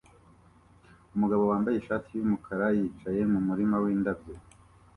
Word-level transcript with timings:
Umugabo 1.15 1.43
wambaye 1.51 1.75
ishati 1.77 2.09
yumukara 2.13 2.65
yicaye 2.77 3.21
mumurima 3.31 3.75
windabyo 3.83 4.33